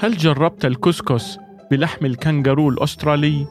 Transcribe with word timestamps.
هل 0.00 0.16
جربت 0.16 0.64
الكسكس 0.64 1.38
بلحم 1.70 2.06
الكنغرو 2.06 2.68
الأسترالي؟ 2.68 3.46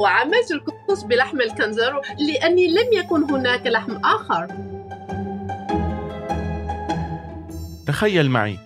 وعملت 0.00 0.50
الكسكس 0.50 1.02
بلحم 1.02 1.40
الكنغرو 1.40 2.02
لأني 2.18 2.68
لم 2.68 2.92
يكن 2.92 3.22
هناك 3.22 3.66
لحم 3.66 3.96
آخر 4.04 4.46
تخيل 7.86 8.30
معي 8.30 8.58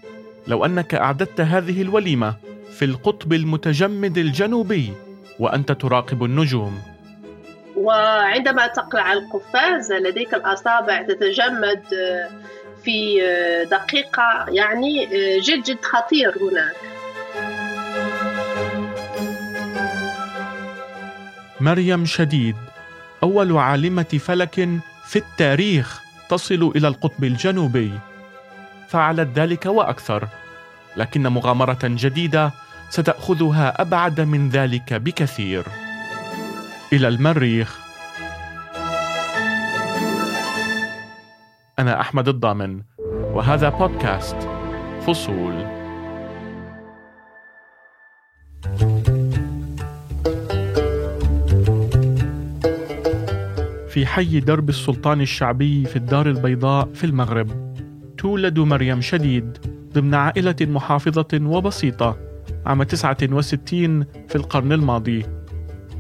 لو 0.47 0.65
أنك 0.65 0.95
أعددت 0.95 1.41
هذه 1.41 1.83
الوليمة 1.83 2.35
في 2.71 2.85
القطب 2.85 3.33
المتجمد 3.33 4.19
الجنوبي 4.19 4.93
وأنت 5.41 5.73
تراقب 5.73 6.25
النجوم 6.25 6.79
وعندما 7.77 8.67
تقلع 8.67 9.13
القفاز 9.13 9.93
لديك 9.93 10.35
الأصابع 10.35 11.03
تتجمد 11.03 11.83
في 12.85 13.21
دقيقة 13.71 14.47
يعني 14.49 15.07
جد 15.41 15.63
جد 15.63 15.85
خطير 15.85 16.35
هناك. 16.41 16.77
مريم 21.61 22.05
شديد 22.07 22.57
أول 23.23 23.57
عالمة 23.57 24.21
فلك 24.27 24.69
في 25.07 25.17
التاريخ 25.17 26.01
تصل 26.29 26.73
إلى 26.77 26.89
القطب 26.89 27.25
الجنوبي. 27.25 27.93
فعلت 28.89 29.29
ذلك 29.39 29.67
وأكثر 29.67 30.29
لكن 30.97 31.23
مغامرة 31.23 31.79
جديدة 31.83 32.53
ستأخذها 32.91 33.81
أبعد 33.83 34.21
من 34.21 34.49
ذلك 34.49 34.95
بكثير. 34.95 35.65
إلى 36.93 37.09
المريخ. 37.09 37.84
أنا 41.79 42.01
أحمد 42.01 42.29
الضامن 42.29 42.83
وهذا 43.33 43.69
بودكاست 43.69 44.37
فصول. 45.07 45.55
في 53.89 54.07
حي 54.07 54.41
درب 54.41 54.69
السلطان 54.69 55.21
الشعبي 55.21 55.85
في 55.85 55.97
الدار 55.97 56.27
البيضاء 56.27 56.89
في 56.95 57.05
المغرب 57.05 57.75
تولد 58.19 58.59
مريم 58.59 59.01
شديد 59.01 59.59
ضمن 59.93 60.15
عائلة 60.15 60.57
محافظة 60.61 61.41
وبسيطة 61.43 62.17
عام 62.67 62.83
69 62.83 64.05
في 64.29 64.37
القرن 64.37 64.73
الماضي. 64.73 65.27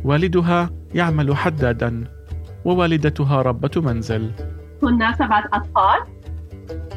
والدها 0.04 0.70
يعمل 0.94 1.36
حدادا 1.36 2.04
ووالدتها 2.64 3.42
ربة 3.42 3.80
منزل. 3.80 4.30
كنا 4.80 5.12
سبعة 5.12 5.44
أطفال. 5.52 6.14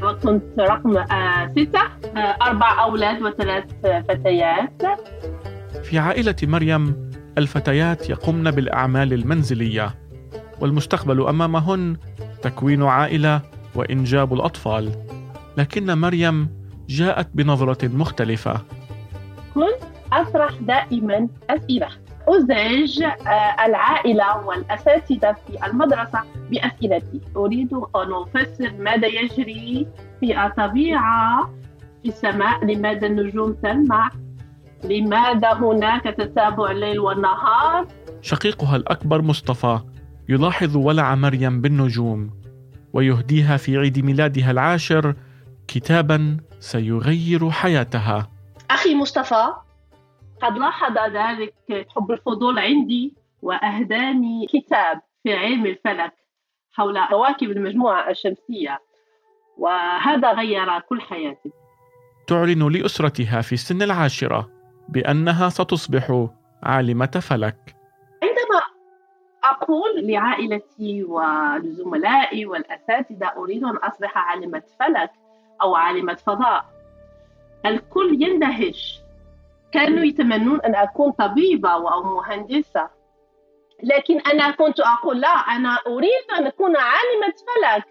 وكنت 0.03 0.59
رقم 0.59 0.97
آه، 0.97 1.47
ستة 1.47 1.81
آه، 2.17 2.37
أربع 2.41 2.83
أولاد 2.83 3.21
وثلاث 3.21 3.63
فتيات. 4.09 4.83
في 5.83 5.99
عائلة 5.99 6.35
مريم 6.43 7.11
الفتيات 7.37 8.09
يقمن 8.09 8.51
بالأعمال 8.51 9.13
المنزلية 9.13 9.95
والمستقبل 10.61 11.27
أمامهن 11.27 11.97
تكوين 12.41 12.83
عائلة 12.83 13.41
وإنجاب 13.75 14.33
الأطفال. 14.33 14.91
لكن 15.57 15.97
مريم 15.97 16.49
جاءت 16.89 17.29
بنظرة 17.33 17.87
مختلفة. 17.87 18.61
كنت 19.55 19.83
أطرح 20.13 20.51
دائما 20.61 21.27
أسئلة. 21.49 21.87
أزعج 22.27 23.03
آه، 23.03 23.65
العائلة 23.65 24.45
والأساتذة 24.45 25.35
في 25.47 25.65
المدرسة 25.65 26.19
بأسئلتي. 26.51 27.21
أريد 27.35 27.73
أن 27.73 28.13
أفسر 28.13 28.73
ماذا 28.79 29.07
يجري 29.07 29.87
في 30.19 30.45
الطبيعة 30.45 31.49
في 32.03 32.09
السماء. 32.09 32.65
لماذا 32.65 33.07
النجوم 33.07 33.53
تلمع؟ 33.53 34.09
لماذا 34.83 35.53
هناك 35.53 36.03
تتابع 36.03 36.71
الليل 36.71 36.99
والنهار؟ 36.99 37.87
شقيقها 38.21 38.75
الأكبر 38.75 39.21
مصطفى 39.21 39.79
يلاحظ 40.29 40.77
ولع 40.77 41.15
مريم 41.15 41.61
بالنجوم 41.61 42.29
ويهديها 42.93 43.57
في 43.57 43.77
عيد 43.77 44.05
ميلادها 44.05 44.51
العاشر. 44.51 45.15
كتابا 45.67 46.37
سيغير 46.59 47.49
حياتها. 47.49 48.29
أخي 48.71 48.95
مصطفى 48.95 49.45
قد 50.41 50.57
لاحظ 50.57 50.97
ذلك 50.97 51.87
حب 51.95 52.11
الفضول 52.11 52.59
عندي 52.59 53.15
وأهداني 53.41 54.47
كتاب 54.47 55.01
في 55.23 55.33
علم 55.33 55.65
الفلك 55.65 56.13
حول 56.71 57.05
كواكب 57.09 57.51
المجموعة 57.51 58.09
الشمسية 58.09 58.79
وهذا 59.57 60.31
غير 60.31 60.79
كل 60.79 61.01
حياتي. 61.01 61.51
تعلن 62.27 62.71
لأسرتها 62.71 63.41
في 63.41 63.57
سن 63.57 63.81
العاشرة 63.81 64.49
بأنها 64.89 65.49
ستصبح 65.49 66.27
عالمة 66.63 67.21
فلك. 67.29 67.75
عندما 68.23 68.61
أقول 69.43 70.07
لعائلتي 70.07 71.03
ولزملائي 71.03 72.45
والأساتذة 72.45 73.31
أريد 73.37 73.63
أن 73.63 73.75
أصبح 73.75 74.17
عالمة 74.17 74.63
فلك 74.79 75.11
أو 75.61 75.75
عالمة 75.75 76.13
فضاء 76.13 76.65
الكل 77.65 78.23
يندهش 78.23 79.01
كانوا 79.71 80.05
يتمنون 80.05 80.61
أن 80.61 80.75
أكون 80.75 81.11
طبيبة 81.11 81.69
أو 81.69 82.03
مهندسة 82.03 82.89
لكن 83.83 84.19
أنا 84.19 84.51
كنت 84.51 84.79
أقول 84.79 85.21
لا 85.21 85.27
أنا 85.27 85.79
أريد 85.87 86.25
أن 86.39 86.47
أكون 86.47 86.75
عالمة 86.77 87.33
فلك 87.47 87.85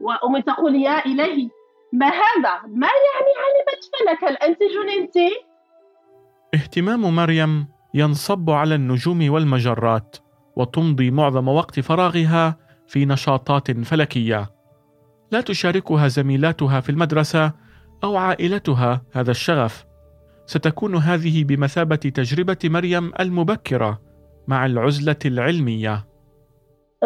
وأمي 0.00 0.42
تقول 0.42 0.74
يا 0.76 1.06
إلهي 1.06 1.48
ما 1.92 2.06
هذا؟ 2.06 2.60
ما 2.66 2.86
يعني 2.86 3.32
عالمة 3.38 3.80
فلك؟ 3.98 4.24
هل 4.24 4.36
أنت 4.36 4.58
جننتي؟ 4.62 5.30
اهتمام 6.54 7.00
مريم 7.16 7.68
ينصب 7.94 8.50
على 8.50 8.74
النجوم 8.74 9.30
والمجرات 9.30 10.16
وتمضي 10.56 11.10
معظم 11.10 11.48
وقت 11.48 11.80
فراغها 11.80 12.56
في 12.86 13.06
نشاطات 13.06 13.70
فلكية 13.70 14.50
لا 15.30 15.40
تشاركها 15.40 16.08
زميلاتها 16.08 16.80
في 16.80 16.90
المدرسة 16.90 17.52
أو 18.04 18.16
عائلتها 18.16 19.02
هذا 19.12 19.30
الشغف 19.30 19.87
ستكون 20.48 20.96
هذه 20.96 21.44
بمثابة 21.44 21.96
تجربة 21.96 22.56
مريم 22.64 23.12
المبكرة 23.20 24.00
مع 24.48 24.66
العزلة 24.66 25.16
العلمية. 25.24 26.06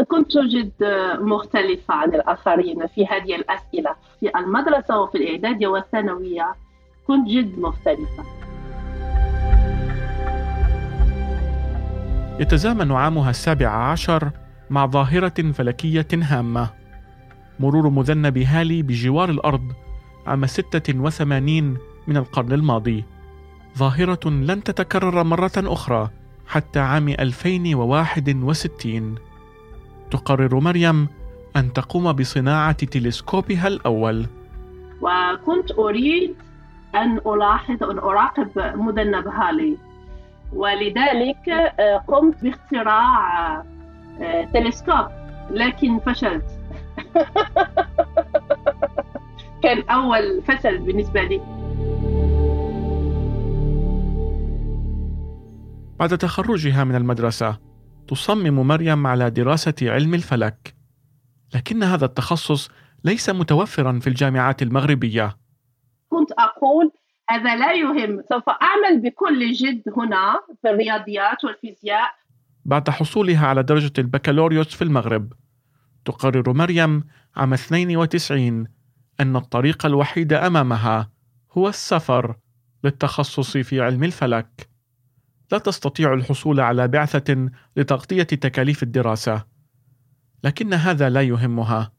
كنت 0.08 0.38
جد 0.38 0.72
مختلفة 1.20 1.94
عن 1.94 2.14
الآخرين 2.14 2.86
في 2.86 3.06
هذه 3.06 3.36
الأسئلة 3.36 3.90
في 4.20 4.38
المدرسة 4.38 5.00
وفي 5.00 5.18
الإعدادية 5.18 5.66
والثانوية. 5.66 6.54
كنت 7.06 7.28
جد 7.28 7.58
مختلفة. 7.58 8.24
يتزامن 12.40 12.92
عامها 12.92 13.30
السابع 13.30 13.68
عشر 13.68 14.30
مع 14.70 14.86
ظاهرة 14.86 15.52
فلكية 15.52 16.08
هامة. 16.14 16.70
مرور 17.60 17.88
مذنب 17.88 18.38
هالي 18.38 18.82
بجوار 18.82 19.30
الأرض 19.30 19.72
عام 20.26 20.46
86 20.46 21.76
من 22.06 22.16
القرن 22.16 22.52
الماضي. 22.52 23.04
ظاهرة 23.78 24.28
لن 24.28 24.62
تتكرر 24.62 25.24
مرة 25.24 25.52
أخرى 25.56 26.10
حتى 26.46 26.80
عام 26.80 27.08
2061 27.08 29.14
تقرر 30.10 30.60
مريم 30.60 31.08
أن 31.56 31.72
تقوم 31.72 32.12
بصناعة 32.12 32.72
تلسكوبها 32.72 33.68
الأول. 33.68 34.26
وكنت 35.00 35.72
أريد 35.78 36.34
أن 36.94 37.20
ألاحظ 37.26 37.82
أن 37.82 37.98
أراقب 37.98 38.50
مذنب 38.76 39.28
هالي 39.28 39.76
ولذلك 40.52 41.48
آه، 41.48 41.96
قمت 41.96 42.42
باختراع 42.42 43.56
آه، 44.20 44.44
تلسكوب 44.54 45.06
لكن 45.50 45.98
فشلت. 45.98 46.44
كان 49.62 49.82
أول 49.90 50.42
فشل 50.42 50.78
بالنسبة 50.78 51.22
لي. 51.22 51.61
بعد 56.02 56.18
تخرجها 56.18 56.84
من 56.84 56.94
المدرسة 56.94 57.58
تصمم 58.08 58.66
مريم 58.66 59.06
على 59.06 59.30
دراسة 59.30 59.74
علم 59.82 60.14
الفلك. 60.14 60.74
لكن 61.54 61.82
هذا 61.82 62.04
التخصص 62.04 62.70
ليس 63.04 63.30
متوفرا 63.30 63.98
في 63.98 64.06
الجامعات 64.06 64.62
المغربية. 64.62 65.36
كنت 66.08 66.32
أقول 66.32 66.90
هذا 67.30 67.56
لا 67.56 67.72
يهم. 67.72 68.22
سوف 68.32 68.42
أعمل 68.48 69.00
بكل 69.00 69.52
جد 69.52 69.82
هنا 69.96 70.40
في 70.62 70.70
الرياضيات 70.70 71.44
والفيزياء. 71.44 72.10
بعد 72.64 72.90
حصولها 72.90 73.46
على 73.46 73.62
درجة 73.62 73.92
البكالوريوس 73.98 74.74
في 74.74 74.82
المغرب 74.82 75.32
تقرر 76.04 76.52
مريم 76.52 77.04
عام 77.36 77.52
92 77.52 78.66
أن 79.20 79.36
الطريق 79.36 79.86
الوحيد 79.86 80.32
أمامها 80.32 81.10
هو 81.52 81.68
السفر 81.68 82.36
للتخصص 82.84 83.56
في 83.56 83.80
علم 83.80 84.04
الفلك. 84.04 84.71
لا 85.52 85.58
تستطيع 85.58 86.14
الحصول 86.14 86.60
على 86.60 86.88
بعثة 86.88 87.50
لتغطية 87.76 88.22
تكاليف 88.22 88.82
الدراسة 88.82 89.44
لكن 90.44 90.74
هذا 90.74 91.10
لا 91.10 91.22
يهمها 91.22 91.92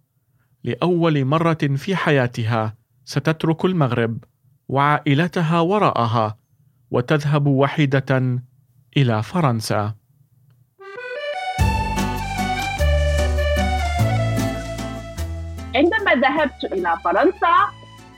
لأول 0.63 1.25
مرة 1.25 1.57
في 1.75 1.95
حياتها 1.95 2.75
ستترك 3.05 3.65
المغرب 3.65 4.23
وعائلتها 4.67 5.59
وراءها 5.59 6.37
وتذهب 6.91 7.47
وحيدة 7.47 8.39
إلى 8.97 9.23
فرنسا. 9.23 9.95
عندما 15.75 16.15
ذهبت 16.15 16.73
إلى 16.73 16.97
فرنسا 17.03 17.55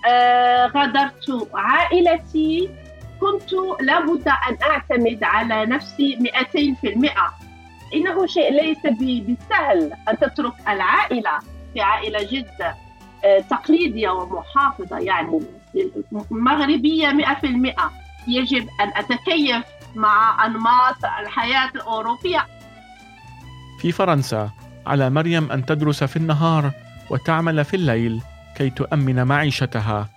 آه، 0.08 0.68
غادرت 0.68 1.50
عائلتي 1.54 2.85
كنت 3.22 3.54
لابد 3.82 4.28
أن 4.28 4.58
أعتمد 4.72 5.24
على 5.24 5.66
نفسي 5.66 6.18
200% 6.86 7.36
إنه 7.94 8.26
شيء 8.26 8.52
ليس 8.52 8.82
بالسهل 8.82 9.94
أن 10.10 10.18
تترك 10.18 10.54
العائلة 10.68 11.40
في 11.74 11.82
عائلة 11.82 12.24
جد 12.24 12.74
آه، 13.26 13.40
تقليدية 13.40 14.10
ومحافظة 14.10 14.98
يعني 14.98 15.40
مغربية 16.32 17.12
100% 17.12 17.92
يجب 18.28 18.68
أن 18.82 18.92
أتكيف 18.96 19.66
مع 19.96 20.46
أنماط 20.46 21.06
الحياة 21.20 21.72
الأوروبية. 21.76 22.46
في 23.80 23.92
فرنسا 23.92 24.50
على 24.88 25.10
مريم 25.10 25.52
أن 25.52 25.66
تدرس 25.66 26.04
في 26.04 26.16
النهار 26.18 26.72
وتعمل 27.10 27.66
في 27.66 27.74
الليل 27.74 28.22
كي 28.58 28.70
تؤمن 28.70 29.24
معيشتها. 29.24 30.10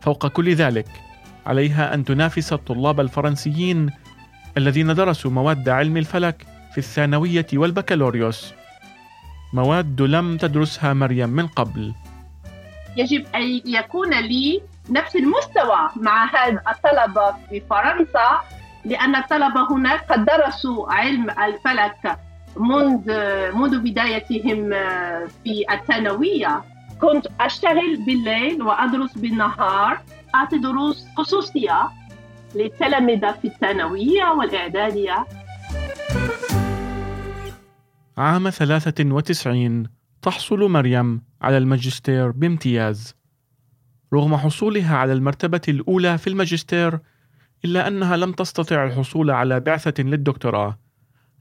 فوق 0.00 0.26
كل 0.26 0.54
ذلك 0.54 1.09
عليها 1.50 1.94
أن 1.94 2.04
تنافس 2.04 2.52
الطلاب 2.52 3.00
الفرنسيين 3.00 3.90
الذين 4.56 4.94
درسوا 4.94 5.30
مواد 5.30 5.68
علم 5.68 5.96
الفلك 5.96 6.46
في 6.72 6.78
الثانوية 6.78 7.46
والبكالوريوس. 7.54 8.54
مواد 9.52 10.02
لم 10.02 10.36
تدرسها 10.36 10.94
مريم 10.94 11.28
من 11.28 11.46
قبل. 11.46 11.94
يجب 12.96 13.26
أن 13.34 13.60
يكون 13.66 14.10
لي 14.20 14.62
نفس 14.90 15.16
المستوى 15.16 15.80
مع 15.96 16.24
هذا 16.24 16.62
الطلبه 16.68 17.34
في 17.50 17.62
فرنسا 17.70 18.40
لأن 18.84 19.16
الطلبه 19.16 19.72
هناك 19.72 20.12
قد 20.12 20.24
درسوا 20.24 20.92
علم 20.92 21.30
الفلك 21.30 22.18
منذ 22.56 23.12
منذ 23.54 23.78
بدايتهم 23.78 24.70
في 25.44 25.64
الثانوية. 25.70 26.62
كنت 27.00 27.26
أشتغل 27.40 27.96
بالليل 28.06 28.62
وأدرس 28.62 29.18
بالنهار. 29.18 30.00
أعطي 30.34 30.58
دروس 30.58 31.06
خصوصية 31.16 31.90
للتلامذه 32.54 33.32
في 33.32 33.48
الثانوية 33.48 34.24
والإعدادية. 34.38 35.26
عام 38.18 38.50
93 38.50 39.86
تحصل 40.22 40.70
مريم 40.70 41.22
على 41.42 41.58
الماجستير 41.58 42.30
بامتياز. 42.30 43.14
رغم 44.14 44.36
حصولها 44.36 44.96
على 44.96 45.12
المرتبة 45.12 45.60
الأولى 45.68 46.18
في 46.18 46.26
الماجستير 46.26 46.98
إلا 47.64 47.88
أنها 47.88 48.16
لم 48.16 48.32
تستطع 48.32 48.84
الحصول 48.84 49.30
على 49.30 49.60
بعثة 49.60 50.02
للدكتوراه 50.02 50.78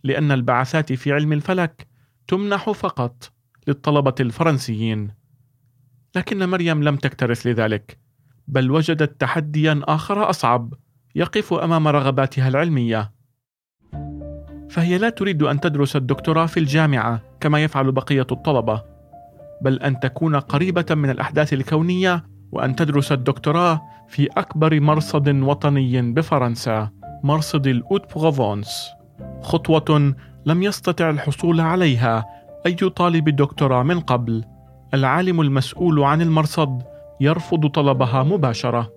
لأن 0.03 0.31
البعثات 0.31 0.93
في 0.93 1.13
علم 1.13 1.33
الفلك 1.33 1.87
تمنح 2.27 2.69
فقط 2.69 3.31
للطلبة 3.67 4.15
الفرنسيين. 4.19 5.11
لكن 6.15 6.49
مريم 6.49 6.83
لم 6.83 6.95
تكترث 6.95 7.47
لذلك. 7.47 8.08
بل 8.49 8.71
وجدت 8.71 9.21
تحديا 9.21 9.81
آخر 9.83 10.29
أصعب 10.29 10.73
يقف 11.15 11.53
أمام 11.53 11.87
رغباتها 11.87 12.47
العلمية. 12.47 13.11
فهي 14.69 14.97
لا 14.97 15.09
تريد 15.09 15.43
أن 15.43 15.59
تدرس 15.59 15.95
الدكتوراه 15.95 16.45
في 16.45 16.59
الجامعة 16.59 17.21
كما 17.39 17.63
يفعل 17.63 17.91
بقية 17.91 18.27
الطلبة 18.31 18.83
بل 19.61 19.79
أن 19.79 19.99
تكون 19.99 20.35
قريبة 20.35 20.85
من 20.95 21.09
الأحداث 21.09 21.53
الكونية 21.53 22.23
وأن 22.51 22.75
تدرس 22.75 23.11
الدكتوراه 23.11 23.81
في 24.07 24.27
أكبر 24.37 24.79
مرصد 24.79 25.29
وطني 25.29 26.01
بفرنسا 26.01 26.89
مرصد 27.23 27.67
الأوت 27.67 28.15
بروفونس 28.15 28.87
خطوة 29.41 30.15
لم 30.45 30.63
يستطع 30.63 31.09
الحصول 31.09 31.61
عليها 31.61 32.25
أي 32.65 32.73
طالب 32.73 33.29
دكتوراه 33.29 33.83
من 33.83 33.99
قبل 33.99 34.43
العالم 34.93 35.41
المسؤول 35.41 36.03
عن 36.03 36.21
المرصد 36.21 36.83
يرفض 37.21 37.67
طلبها 37.67 38.23
مباشرة. 38.23 38.91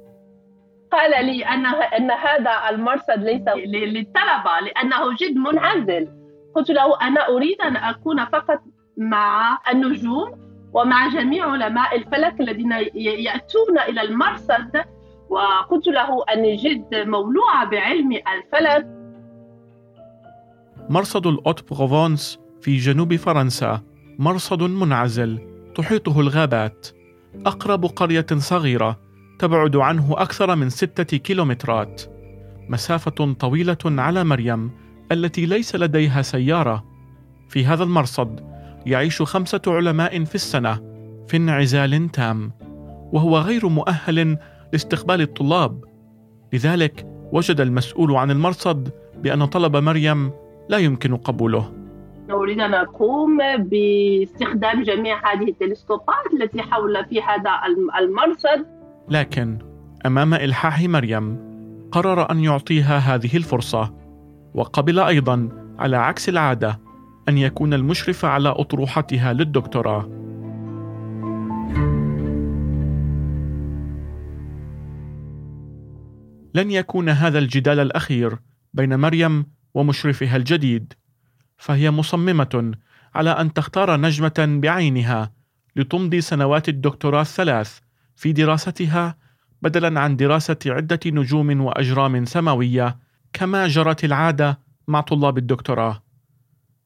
قال 0.92 1.26
لي 1.26 1.44
أن 1.44 1.66
أن 1.66 2.10
هذا 2.10 2.70
المرصد 2.70 3.18
ليس 3.18 3.42
للطلبة 3.66 4.60
لأنه 4.64 5.16
جد 5.20 5.36
منعزل. 5.36 6.08
قلت 6.54 6.70
له 6.70 7.00
أنا 7.02 7.28
أريد 7.28 7.60
أن 7.60 7.76
أكون 7.76 8.24
فقط 8.24 8.60
مع 8.96 9.58
النجوم 9.72 10.32
ومع 10.74 11.08
جميع 11.08 11.50
علماء 11.50 11.96
الفلك 11.96 12.40
الذين 12.40 12.72
يأتون 12.94 13.78
إلى 13.88 14.00
المرصد. 14.00 14.84
وقلت 15.28 15.86
له 15.86 16.24
أني 16.32 16.56
جد 16.56 16.94
مولوعة 16.94 17.64
بعلم 17.64 18.12
الفلك. 18.12 18.86
مرصد 20.90 21.26
الأوت 21.26 21.70
بروفونس 21.70 22.40
في 22.60 22.76
جنوب 22.76 23.16
فرنسا. 23.16 23.80
مرصد 24.18 24.62
منعزل. 24.62 25.40
تحيطه 25.74 26.20
الغابات. 26.20 26.88
أقرب 27.46 27.84
قرية 27.84 28.26
صغيرة 28.36 29.00
تبعد 29.38 29.76
عنه 29.76 30.14
أكثر 30.18 30.56
من 30.56 30.70
ستة 30.70 31.16
كيلومترات. 31.16 32.02
مسافة 32.68 33.32
طويلة 33.32 33.78
على 33.84 34.24
مريم 34.24 34.70
التي 35.12 35.46
ليس 35.46 35.76
لديها 35.76 36.22
سيارة. 36.22 36.84
في 37.48 37.66
هذا 37.66 37.84
المرصد 37.84 38.40
يعيش 38.86 39.22
خمسة 39.22 39.60
علماء 39.66 40.24
في 40.24 40.34
السنة 40.34 40.80
في 41.28 41.36
انعزال 41.36 42.08
تام 42.08 42.52
وهو 43.12 43.38
غير 43.38 43.68
مؤهل 43.68 44.38
لاستقبال 44.72 45.20
الطلاب. 45.20 45.84
لذلك 46.52 47.06
وجد 47.32 47.60
المسؤول 47.60 48.16
عن 48.16 48.30
المرصد 48.30 48.92
بأن 49.22 49.44
طلب 49.44 49.76
مريم 49.76 50.32
لا 50.68 50.78
يمكن 50.78 51.16
قبوله. 51.16 51.81
نريد 52.32 52.60
أن 52.60 52.70
نقوم 52.70 53.38
باستخدام 53.56 54.82
جميع 54.82 55.32
هذه 55.32 55.48
التلسكوبات 55.48 56.26
التي 56.40 56.62
حول 56.62 57.04
في 57.04 57.22
هذا 57.22 57.50
المرصد. 57.98 58.66
لكن 59.08 59.58
أمام 60.06 60.34
إلحاح 60.34 60.82
مريم 60.82 61.52
قرر 61.92 62.30
أن 62.30 62.40
يعطيها 62.40 62.98
هذه 62.98 63.36
الفرصة 63.36 63.94
وقبل 64.54 64.98
أيضا 64.98 65.48
على 65.78 65.96
عكس 65.96 66.28
العادة 66.28 66.80
أن 67.28 67.38
يكون 67.38 67.74
المشرف 67.74 68.24
على 68.24 68.48
أطروحتها 68.48 69.32
للدكتوراه. 69.32 70.08
لن 76.54 76.70
يكون 76.70 77.08
هذا 77.08 77.38
الجدال 77.38 77.80
الأخير 77.80 78.38
بين 78.74 78.98
مريم 78.98 79.46
ومشرفها 79.74 80.36
الجديد. 80.36 80.92
فهي 81.62 81.90
مصممة 81.90 82.74
على 83.14 83.30
أن 83.30 83.52
تختار 83.52 84.00
نجمة 84.00 84.58
بعينها 84.62 85.32
لتمضي 85.76 86.20
سنوات 86.20 86.68
الدكتوراه 86.68 87.20
الثلاث 87.20 87.78
في 88.16 88.32
دراستها 88.32 89.16
بدلا 89.62 90.00
عن 90.00 90.16
دراسة 90.16 90.56
عدة 90.66 91.00
نجوم 91.06 91.60
وأجرام 91.60 92.24
سماوية 92.24 92.98
كما 93.32 93.68
جرت 93.68 94.04
العادة 94.04 94.58
مع 94.88 95.00
طلاب 95.00 95.38
الدكتوراه. 95.38 96.02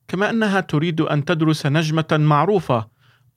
كما 0.09 0.31
أنها 0.31 0.61
تريد 0.61 1.01
أن 1.01 1.25
تدرس 1.25 1.67
نجمة 1.67 2.09
معروفة 2.13 2.89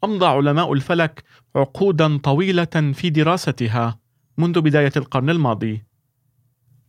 أمضى 0.03 0.25
علماء 0.25 0.73
الفلك 0.73 1.23
عقودا 1.55 2.17
طويلة 2.17 2.93
في 2.93 3.09
دراستها 3.09 3.99
منذ 4.37 4.61
بداية 4.61 4.91
القرن 4.97 5.29
الماضي. 5.29 5.83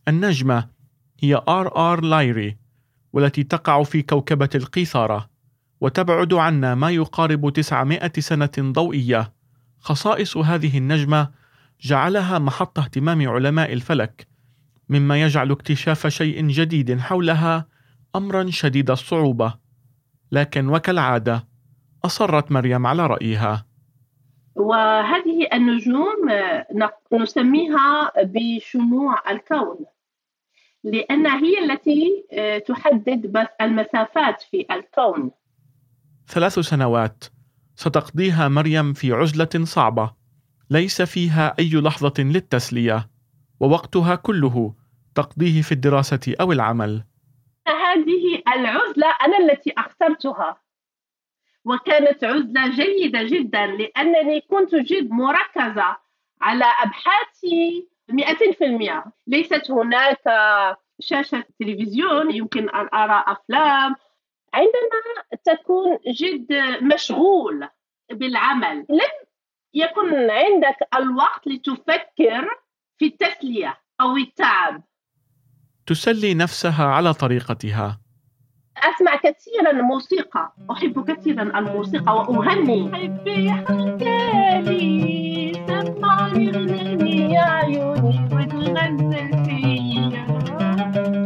النجمة 0.07 0.69
هي 1.19 1.35
آر 1.47 1.91
آر 1.93 2.01
لايري 2.01 2.60
والتي 3.13 3.43
تقع 3.43 3.83
في 3.83 4.01
كوكبة 4.01 4.49
القيثارة 4.55 5.29
وتبعد 5.81 6.33
عنا 6.33 6.75
ما 6.75 6.89
يقارب 6.89 7.49
900 7.49 8.11
سنة 8.19 8.51
ضوئية. 8.59 9.33
خصائص 9.79 10.37
هذه 10.37 10.77
النجمة 10.77 11.29
جعلها 11.81 12.39
محط 12.39 12.79
اهتمام 12.79 13.29
علماء 13.29 13.73
الفلك 13.73 14.27
مما 14.89 15.21
يجعل 15.21 15.51
اكتشاف 15.51 16.07
شيء 16.07 16.47
جديد 16.47 16.99
حولها 16.99 17.67
امرا 18.15 18.49
شديد 18.49 18.91
الصعوبة. 18.91 19.53
لكن 20.31 20.69
وكالعادة 20.69 21.47
أصرت 22.05 22.51
مريم 22.51 22.87
على 22.87 23.07
رأيها. 23.07 23.65
وهذه 24.55 25.47
النجوم 25.53 26.29
نسميها 27.13 28.11
بشموع 28.23 29.31
الكون. 29.31 29.85
لأن 30.83 31.27
هي 31.27 31.59
التي 31.59 32.25
آه، 32.31 32.57
تحدد 32.57 33.27
بس 33.31 33.47
المسافات 33.61 34.41
في 34.41 34.65
الكون. 34.71 35.31
ثلاث 36.27 36.59
سنوات. 36.59 37.23
ستقضيها 37.75 38.47
مريم 38.47 38.93
في 38.93 39.11
عزلة 39.11 39.65
صعبة. 39.65 40.13
ليس 40.69 41.01
فيها 41.01 41.55
أي 41.59 41.71
لحظة 41.73 42.13
للتسلية. 42.19 43.09
ووقتها 43.59 44.15
كله 44.15 44.75
تقضيه 45.15 45.61
في 45.61 45.71
الدراسة 45.71 46.35
أو 46.41 46.51
العمل. 46.51 47.03
هذه 47.67 48.43
العزلة 48.55 49.07
أنا 49.25 49.37
التي 49.37 49.73
أخترتها. 49.77 50.61
وكانت 51.65 52.23
عزلة 52.23 52.67
جيدة 52.67 53.23
جدا 53.23 53.65
لأنني 53.65 54.41
كنت 54.41 54.75
جد 54.75 55.09
مركزة 55.09 55.97
على 56.41 56.65
أبحاثي 56.65 57.90
200% 58.11 59.11
ليست 59.27 59.71
هناك 59.71 60.21
شاشة 60.99 61.43
تلفزيون 61.59 62.35
يمكن 62.35 62.69
أن 62.69 62.89
أرى 62.93 63.23
أفلام. 63.27 63.95
عندما 64.53 65.39
تكون 65.45 65.97
جد 66.07 66.53
مشغول 66.81 67.67
بالعمل 68.11 68.85
لم 68.89 69.11
يكن 69.73 70.29
عندك 70.29 70.77
الوقت 70.95 71.47
لتفكر 71.47 72.47
في 72.97 73.05
التسلية 73.05 73.81
أو 74.01 74.17
التعب. 74.17 74.83
تسلي 75.87 76.33
نفسها 76.33 76.85
على 76.85 77.13
طريقتها. 77.13 78.01
أسمع 78.77 79.15
كثيرا 79.15 79.71
موسيقى 79.81 80.53
أحب 80.71 81.11
كثيرا 81.11 81.59
الموسيقى 81.59 82.15
وأغني. 82.15 82.91
حبي 82.93 83.51
حكالي 83.51 84.91
سمعني 85.67 86.51
غنيني 86.51 87.33
يا 87.33 87.41
عيوني 87.41 88.29
وتغزل 88.31 89.43
فيا 89.45 90.25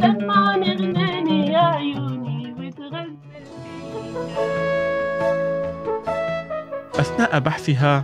سمعني 0.02 0.75
غنيني 0.75 1.52
يا 1.52 1.60
عيوني 1.60 2.56
وتغزل 2.60 3.16
أثناء 7.00 7.40
بحثها 7.40 8.04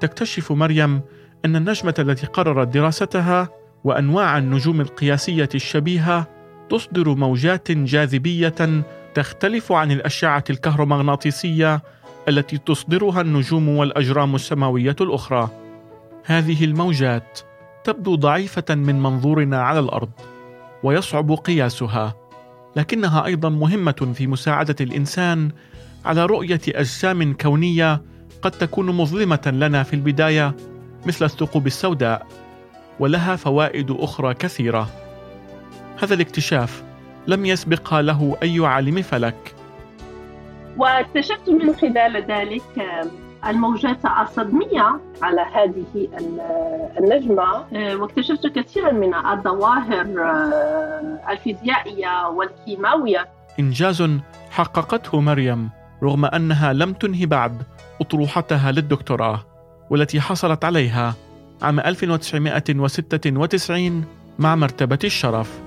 تكتشف 0.00 0.52
مريم 0.52 1.00
أن 1.44 1.56
النجمة 1.56 1.94
التي 1.98 2.26
قررت 2.26 2.68
دراستها 2.68 3.48
وأنواع 3.84 4.38
النجوم 4.38 4.80
القياسية 4.80 5.48
الشبيهة 5.54 6.35
تصدر 6.70 7.14
موجات 7.14 7.72
جاذبية 7.72 8.84
تختلف 9.14 9.72
عن 9.72 9.92
الأشعة 9.92 10.44
الكهرومغناطيسية 10.50 11.82
التي 12.28 12.58
تصدرها 12.58 13.20
النجوم 13.20 13.68
والأجرام 13.68 14.34
السماوية 14.34 14.96
الأخرى. 15.00 15.50
هذه 16.24 16.64
الموجات 16.64 17.40
تبدو 17.84 18.14
ضعيفة 18.14 18.74
من 18.74 19.02
منظورنا 19.02 19.62
على 19.62 19.78
الأرض 19.78 20.10
ويصعب 20.82 21.32
قياسها 21.32 22.14
لكنها 22.76 23.24
أيضا 23.26 23.48
مهمة 23.48 24.12
في 24.14 24.26
مساعدة 24.26 24.76
الإنسان 24.80 25.50
على 26.04 26.26
رؤية 26.26 26.60
أجسام 26.68 27.32
كونية 27.32 28.02
قد 28.42 28.50
تكون 28.50 28.86
مظلمة 28.86 29.52
لنا 29.54 29.82
في 29.82 29.94
البداية 29.94 30.56
مثل 31.06 31.24
الثقوب 31.24 31.66
السوداء 31.66 32.26
ولها 33.00 33.36
فوائد 33.36 33.90
أخرى 33.90 34.34
كثيرة. 34.34 35.05
هذا 36.02 36.14
الاكتشاف 36.14 36.82
لم 37.26 37.46
يسبقها 37.46 38.02
له 38.02 38.36
أي 38.42 38.66
عالم 38.66 39.02
فلك. 39.02 39.54
واكتشفت 40.76 41.48
من 41.48 41.74
خلال 41.74 42.24
ذلك 42.28 42.62
الموجات 43.46 43.98
الصدمية 44.22 45.00
على 45.22 45.40
هذه 45.40 46.08
النجمة. 46.98 47.64
واكتشفت 47.72 48.46
كثيرا 48.46 48.92
من 48.92 49.14
الظواهر 49.14 50.06
الفيزيائية 51.30 52.28
والكيماوية. 52.28 53.28
إنجاز 53.60 54.10
حققته 54.50 55.20
مريم 55.20 55.70
رغم 56.02 56.24
أنها 56.24 56.72
لم 56.72 56.92
تنهي 56.92 57.26
بعد 57.26 57.62
أطروحتها 58.00 58.72
للدكتوراه 58.72 59.40
والتي 59.90 60.20
حصلت 60.20 60.64
عليها 60.64 61.14
عام 61.62 61.80
1996 61.80 64.04
مع 64.38 64.54
مرتبة 64.54 64.98
الشرف. 65.04 65.60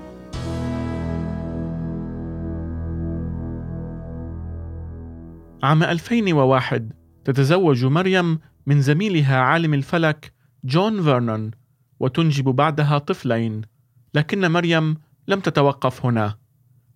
عام 5.62 5.82
2001 5.82 6.92
تتزوج 7.24 7.84
مريم 7.84 8.38
من 8.66 8.80
زميلها 8.80 9.36
عالم 9.40 9.74
الفلك 9.74 10.32
جون 10.64 11.02
فيرنون 11.02 11.50
وتنجب 12.00 12.44
بعدها 12.44 12.98
طفلين 12.98 13.62
لكن 14.14 14.50
مريم 14.50 14.96
لم 15.28 15.40
تتوقف 15.40 16.06
هنا. 16.06 16.38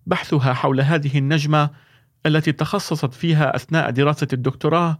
بحثها 0.05 0.53
حول 0.53 0.81
هذه 0.81 1.17
النجمة 1.17 1.69
التي 2.25 2.51
تخصصت 2.51 3.13
فيها 3.13 3.55
أثناء 3.55 3.89
دراسة 3.89 4.27
الدكتوراه 4.33 4.99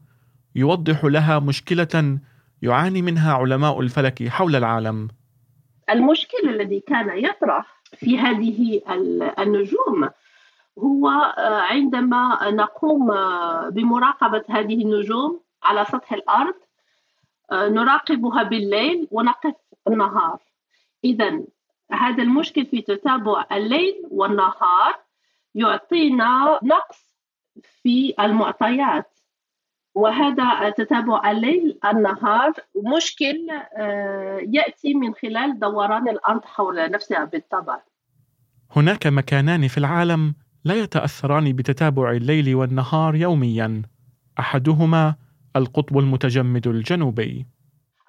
يوضح 0.56 1.06
لها 1.06 1.40
مشكلة 1.40 2.20
يعاني 2.62 3.02
منها 3.02 3.34
علماء 3.34 3.80
الفلك 3.80 4.28
حول 4.28 4.56
العالم. 4.56 5.08
المشكل 5.90 6.50
الذي 6.50 6.80
كان 6.80 7.18
يطرح 7.18 7.82
في 7.98 8.20
هذه 8.20 8.82
النجوم 9.40 10.10
هو 10.80 11.10
آه، 11.10 11.62
عندما 11.62 12.40
نقوم 12.44 13.12
آه، 13.12 13.70
بمراقبة 13.70 14.44
هذه 14.50 14.82
النجوم 14.84 15.42
على 15.64 15.86
سطح 15.86 16.14
الأرض 16.14 16.56
آه، 17.52 17.70
نراقبها 17.70 18.44
بالليل 18.44 19.08
ونقف 19.12 19.56
النهار. 19.88 20.40
إذا 21.04 21.42
هذا 21.92 22.24
المشكل 22.24 22.66
في 22.66 22.82
تتابع 22.82 23.46
الليل 23.52 24.02
والنهار 24.12 25.00
يعطينا 25.56 26.60
نقص 26.64 27.16
في 27.82 28.14
المعطيات. 28.20 29.12
وهذا 29.96 30.70
تتابع 30.70 31.32
الليل 31.32 31.80
النهار 31.86 32.54
مشكل 32.76 33.50
يأتي 34.48 34.94
من 34.94 35.14
خلال 35.14 35.60
دوران 35.60 36.10
الأرض 36.10 36.46
حول 36.46 36.92
نفسها 36.92 37.26
بالطبع. 37.26 37.80
هناك 38.76 39.08
مكانان 39.08 39.68
في 39.68 39.78
العالم 39.78 40.36
لا 40.66 40.76
يتأثران 40.76 41.54
بتتابع 41.54 42.12
الليل 42.12 42.56
والنهار 42.56 43.16
يوميا. 43.16 43.82
أحدهما 44.40 45.16
القطب 45.56 45.98
المتجمد 45.98 46.68
الجنوبي. 46.68 47.46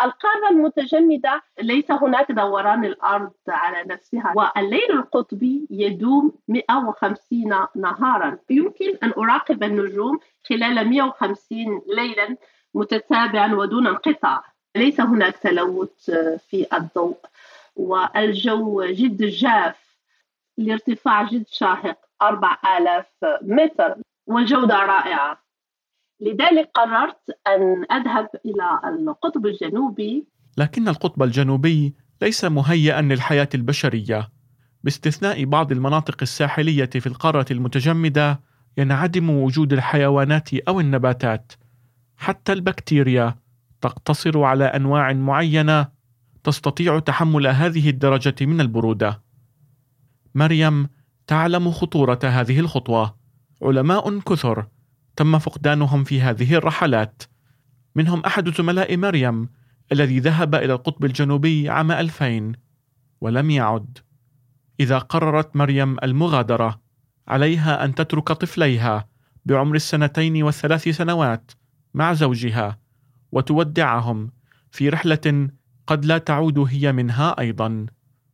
القارة 0.02 0.50
المتجمدة 0.50 1.42
ليس 1.62 1.90
هناك 1.90 2.32
دوران 2.32 2.84
الأرض 2.84 3.32
على 3.48 3.84
نفسها 3.94 4.32
والليل 4.36 4.90
القطبي 4.92 5.66
يدوم 5.70 6.32
150 6.48 7.66
نهارا. 7.76 8.38
يمكن 8.50 8.96
أن 9.02 9.12
أراقب 9.18 9.62
النجوم 9.62 10.18
خلال 10.48 10.88
150 10.88 11.82
ليلا 11.96 12.36
متتابعا 12.74 13.54
ودون 13.54 13.86
انقطاع. 13.86 14.44
ليس 14.76 15.00
هناك 15.00 15.36
تلوث 15.36 16.10
في 16.50 16.66
الضوء 16.72 17.18
والجو 17.76 18.84
جد 18.84 19.22
جاف 19.22 19.98
الارتفاع 20.58 21.22
جد 21.22 21.46
شاهق. 21.48 22.05
4000 22.22 23.06
متر 23.42 23.94
والجودة 24.26 24.74
رائعة. 24.74 25.38
لذلك 26.20 26.70
قررت 26.74 27.30
أن 27.46 27.84
أذهب 27.92 28.28
إلى 28.44 28.80
القطب 28.84 29.46
الجنوبي. 29.46 30.26
لكن 30.58 30.88
القطب 30.88 31.22
الجنوبي 31.22 31.94
ليس 32.22 32.44
مهيئا 32.44 33.02
للحياة 33.02 33.48
البشرية. 33.54 34.28
باستثناء 34.84 35.44
بعض 35.44 35.72
المناطق 35.72 36.16
الساحلية 36.22 36.90
في 36.90 37.06
القارة 37.06 37.46
المتجمدة 37.50 38.40
ينعدم 38.78 39.30
وجود 39.30 39.72
الحيوانات 39.72 40.54
أو 40.54 40.80
النباتات. 40.80 41.52
حتى 42.16 42.52
البكتيريا 42.52 43.34
تقتصر 43.80 44.42
على 44.42 44.64
أنواع 44.64 45.12
معينة 45.12 45.88
تستطيع 46.44 46.98
تحمل 46.98 47.46
هذه 47.46 47.90
الدرجة 47.90 48.34
من 48.40 48.60
البرودة. 48.60 49.22
مريم 50.34 50.88
تعلم 51.26 51.70
خطورة 51.70 52.18
هذه 52.24 52.60
الخطوة. 52.60 53.16
علماء 53.62 54.18
كثر. 54.18 54.66
تم 55.16 55.38
فقدانهم 55.38 56.04
في 56.04 56.20
هذه 56.20 56.54
الرحلات. 56.54 57.22
منهم 57.94 58.20
أحد 58.20 58.54
زملاء 58.54 58.96
مريم 58.96 59.48
الذي 59.92 60.18
ذهب 60.18 60.54
إلى 60.54 60.72
القطب 60.72 61.04
الجنوبي 61.04 61.68
عام 61.68 61.92
2000 61.92 62.52
ولم 63.20 63.50
يعد. 63.50 63.98
إذا 64.80 64.98
قررت 64.98 65.56
مريم 65.56 65.96
المغادرة 66.02 66.80
عليها 67.28 67.84
أن 67.84 67.94
تترك 67.94 68.32
طفليها 68.32 69.08
بعمر 69.44 69.74
السنتين 69.74 70.42
والثلاث 70.42 70.88
سنوات 70.88 71.50
مع 71.94 72.12
زوجها 72.12 72.78
وتودعهم 73.32 74.30
في 74.70 74.88
رحلة 74.88 75.48
قد 75.86 76.04
لا 76.04 76.18
تعود 76.18 76.58
هي 76.58 76.92
منها 76.92 77.40
أيضا. 77.40 77.86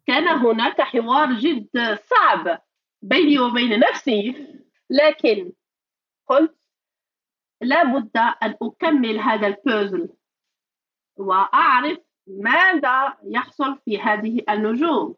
كان 0.06 0.28
هناك 0.28 0.80
حوار 0.80 1.32
جد 1.32 1.98
صعب. 2.10 2.58
بيني 3.02 3.38
وبين 3.38 3.80
نفسي. 3.80 4.34
لكن 4.90 5.52
قلت 6.28 6.56
لابد 7.62 8.16
أن 8.16 8.54
أكمل 8.62 9.18
هذا 9.18 9.46
البوزل 9.46 10.08
وأعرف 11.16 11.98
ماذا 12.26 13.14
يحصل 13.24 13.78
في 13.84 14.00
هذه 14.00 14.40
النجوم. 14.50 15.14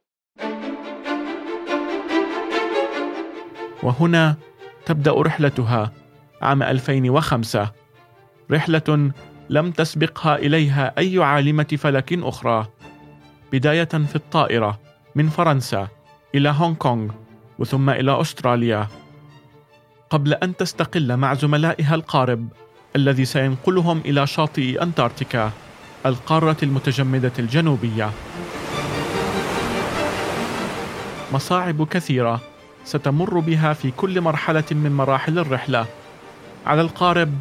وهنا 3.83 4.37
تبدأ 4.87 5.13
رحلتها 5.13 5.93
عام 6.43 6.63
2005 6.63 7.73
رحلة 8.51 9.13
لم 9.51 9.71
تسبقها 9.71 10.37
إليها 10.37 10.99
أي 10.99 11.19
عالمة 11.19 11.77
فلك 11.79 12.13
أخرى. 12.13 12.67
بداية 13.53 13.85
في 13.85 14.17
الطائرة 14.17 14.81
من 15.15 15.29
فرنسا 15.29 15.89
إلى 16.35 16.49
هونغ 16.49 16.75
كونغ. 16.75 17.24
وثم 17.59 17.91
إلى 17.91 18.21
أستراليا. 18.21 18.89
قبل 20.11 20.33
أن 20.35 20.57
تستقل 20.57 21.17
مع 21.17 21.35
زملائها 21.35 21.95
القارب 21.95 22.49
الذي 22.97 23.25
سينقلهم 23.25 23.99
إلى 24.05 24.27
شاطئ 24.27 24.83
أنتاركتيكا 24.83 25.51
القارة 26.07 26.57
المتجمدة 26.63 27.33
الجنوبية. 27.39 28.11
مصاعب 31.33 31.87
كثيرة 31.87 32.41
ستمر 32.85 33.39
بها 33.39 33.73
في 33.73 33.91
كل 33.91 34.21
مرحلة 34.21 34.65
من 34.71 34.93
مراحل 34.93 35.39
الرحلة. 35.39 35.87
على 36.67 36.81
القارب 36.81 37.35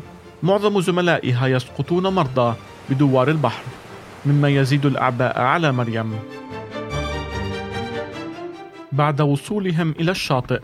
معظم 0.43 0.81
زملائها 0.81 1.47
يسقطون 1.47 2.07
مرضى 2.07 2.55
بدوار 2.89 3.29
البحر 3.29 3.63
مما 4.25 4.49
يزيد 4.49 4.85
الأعباء 4.85 5.41
على 5.41 5.71
مريم. 5.71 6.19
بعد 8.93 9.21
وصولهم 9.21 9.95
إلى 9.99 10.11
الشاطئ 10.11 10.61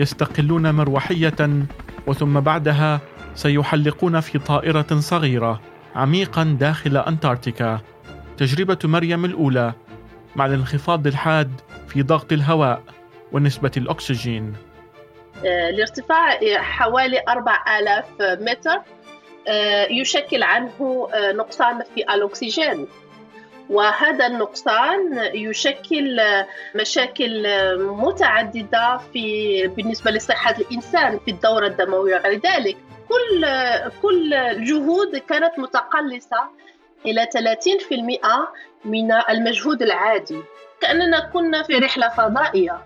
يستقلون 0.00 0.74
مروحية 0.74 1.66
وثم 2.06 2.40
بعدها 2.40 3.00
سيحلقون 3.34 4.20
في 4.20 4.38
طائرة 4.38 4.86
صغيرة 4.98 5.60
عميقا 5.94 6.56
داخل 6.60 6.96
أنتاركتيكا. 6.96 7.80
تجربة 8.36 8.78
مريم 8.84 9.24
الأولى 9.24 9.72
مع 10.36 10.46
الانخفاض 10.46 11.06
الحاد 11.06 11.60
في 11.88 12.02
ضغط 12.02 12.32
الهواء 12.32 12.82
ونسبة 13.32 13.70
الأكسجين. 13.76 14.54
آه، 15.46 15.70
الارتفاع 15.70 16.38
حوالي 16.56 17.22
4000 17.28 18.04
متر 18.20 18.80
آه، 19.48 19.86
يشكل 19.90 20.42
عنه 20.42 21.08
آه، 21.14 21.32
نقصان 21.32 21.82
في 21.94 22.14
الأكسجين. 22.14 22.86
وهذا 23.70 24.26
النقصان 24.26 25.18
يشكل 25.34 26.20
مشاكل 26.74 27.46
متعددة 27.78 28.98
في 29.12 29.66
بالنسبة 29.66 30.10
لصحة 30.10 30.56
الإنسان 30.58 31.18
في 31.18 31.30
الدورة 31.30 31.66
الدموية. 31.66 32.16
وغير 32.16 32.40
ذلك 32.40 32.76
كل 33.08 33.46
كل 34.02 34.34
الجهود 34.34 35.16
كانت 35.16 35.58
متقلصة 35.58 36.50
إلى 37.06 37.26
30% 37.32 38.84
من 38.84 39.12
المجهود 39.12 39.82
العادي 39.82 40.40
كأننا 40.80 41.20
كنا 41.20 41.62
في 41.62 41.78
رحلة 41.78 42.08
فضائية. 42.08 42.84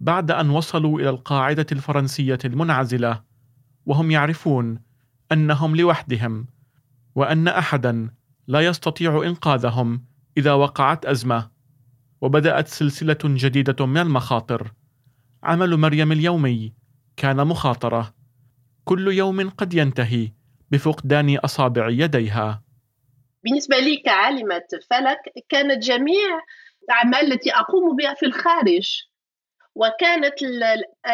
بعد 0.00 0.30
أن 0.30 0.50
وصلوا 0.50 1.00
إلى 1.00 1.08
القاعدة 1.10 1.66
الفرنسية 1.72 2.38
المنعزلة 2.44 3.22
وهم 3.86 4.10
يعرفون 4.10 4.82
أنهم 5.32 5.76
لوحدهم 5.76 6.46
وأن 7.14 7.48
أحدا 7.48 8.10
لا 8.46 8.60
يستطيع 8.60 9.22
إنقاذهم 9.22 10.04
إذا 10.36 10.52
وقعت 10.52 11.06
أزمة 11.06 11.50
وبدأت 12.20 12.68
سلسلة 12.68 13.18
جديدة 13.24 13.86
من 13.86 13.98
المخاطر. 13.98 14.72
عمل 15.42 15.76
مريم 15.76 16.12
اليومي 16.12 16.74
كان 17.16 17.36
مخاطرة. 17.46 18.14
كل 18.84 19.12
يوم 19.12 19.50
قد 19.50 19.74
ينتهي 19.74 20.32
بفقدان 20.70 21.36
أصابع 21.36 21.88
يديها. 21.88 22.62
بالنسبة 23.44 23.78
لي 23.78 23.96
كعالمة 23.96 24.68
فلك 24.90 25.18
كانت 25.48 25.82
جميع 25.82 26.40
الأعمال 26.82 27.32
التي 27.32 27.50
أقوم 27.50 27.96
بها 27.96 28.14
في 28.14 28.26
الخارج 28.26 29.02
وكانت 29.74 30.42